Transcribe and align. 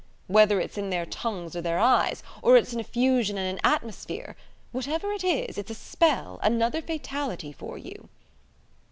Whether 0.25 0.59
it's 0.59 0.79
in 0.79 0.89
their 0.89 1.05
tongues 1.05 1.55
or 1.55 1.61
their 1.61 1.77
eyes, 1.77 2.23
or 2.41 2.57
it's 2.57 2.73
an 2.73 2.79
effusion 2.79 3.37
and 3.37 3.47
an 3.47 3.61
atmosphere 3.63 4.35
whatever 4.71 5.11
it 5.13 5.23
is, 5.23 5.59
it's 5.59 5.69
a 5.69 5.75
spell, 5.75 6.39
another 6.41 6.81
fatality 6.81 7.51
for 7.51 7.77
you!" 7.77 8.09